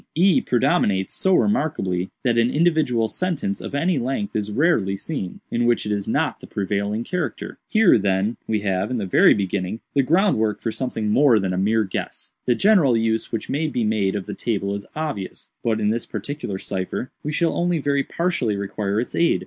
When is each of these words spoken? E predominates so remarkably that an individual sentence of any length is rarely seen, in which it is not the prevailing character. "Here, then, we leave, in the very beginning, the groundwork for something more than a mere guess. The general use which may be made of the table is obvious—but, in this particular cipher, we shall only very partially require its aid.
E 0.15 0.41
predominates 0.41 1.13
so 1.13 1.35
remarkably 1.35 2.09
that 2.23 2.35
an 2.35 2.49
individual 2.49 3.07
sentence 3.07 3.61
of 3.61 3.75
any 3.75 3.99
length 3.99 4.35
is 4.35 4.51
rarely 4.51 4.97
seen, 4.97 5.41
in 5.51 5.67
which 5.67 5.85
it 5.85 5.91
is 5.91 6.07
not 6.07 6.39
the 6.39 6.47
prevailing 6.47 7.03
character. 7.03 7.59
"Here, 7.67 7.99
then, 7.99 8.37
we 8.47 8.63
leave, 8.63 8.89
in 8.89 8.97
the 8.97 9.05
very 9.05 9.35
beginning, 9.35 9.79
the 9.93 10.01
groundwork 10.01 10.59
for 10.59 10.71
something 10.71 11.11
more 11.11 11.37
than 11.37 11.53
a 11.53 11.57
mere 11.59 11.83
guess. 11.83 12.31
The 12.47 12.55
general 12.55 12.97
use 12.97 13.31
which 13.31 13.47
may 13.47 13.67
be 13.67 13.83
made 13.83 14.15
of 14.15 14.25
the 14.25 14.33
table 14.33 14.73
is 14.73 14.87
obvious—but, 14.95 15.79
in 15.79 15.91
this 15.91 16.07
particular 16.07 16.57
cipher, 16.57 17.11
we 17.21 17.31
shall 17.31 17.53
only 17.53 17.77
very 17.77 18.01
partially 18.03 18.55
require 18.55 18.99
its 18.99 19.13
aid. 19.13 19.39